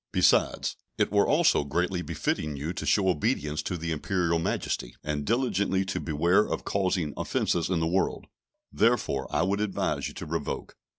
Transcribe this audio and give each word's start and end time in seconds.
Besides, 0.11 0.77
it 0.97 1.11
were 1.11 1.27
also 1.27 1.63
greatly 1.63 2.01
befitting 2.01 2.57
you 2.57 2.73
to 2.73 2.87
show 2.87 3.07
obedience 3.07 3.61
to 3.61 3.77
the 3.77 3.91
Imperial 3.91 4.39
Majesty, 4.39 4.95
and 5.03 5.27
diligently 5.27 5.85
to 5.85 5.99
beware 5.99 6.43
of 6.47 6.65
causing 6.65 7.13
offences 7.15 7.69
in 7.69 7.79
the 7.81 7.85
world; 7.85 8.25
therefore 8.73 9.27
I 9.29 9.43
would 9.43 9.61
advise 9.61 10.07
you 10.07 10.15
to 10.15 10.25
revoke." 10.25 10.75